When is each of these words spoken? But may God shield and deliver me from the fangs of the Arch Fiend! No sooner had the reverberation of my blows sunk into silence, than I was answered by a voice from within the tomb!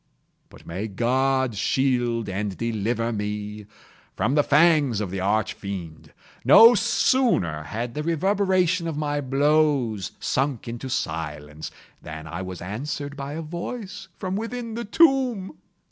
But 0.49 0.65
may 0.65 0.87
God 0.87 1.53
shield 1.53 2.27
and 2.27 2.57
deliver 2.57 3.13
me 3.13 3.67
from 4.15 4.33
the 4.33 4.41
fangs 4.41 4.99
of 4.99 5.11
the 5.11 5.19
Arch 5.19 5.53
Fiend! 5.53 6.11
No 6.43 6.73
sooner 6.73 7.61
had 7.65 7.93
the 7.93 8.01
reverberation 8.01 8.87
of 8.87 8.97
my 8.97 9.21
blows 9.21 10.13
sunk 10.19 10.67
into 10.67 10.89
silence, 10.89 11.69
than 12.01 12.25
I 12.25 12.41
was 12.41 12.63
answered 12.63 13.15
by 13.15 13.33
a 13.33 13.43
voice 13.43 14.07
from 14.17 14.35
within 14.35 14.73
the 14.73 14.85
tomb! 14.85 15.59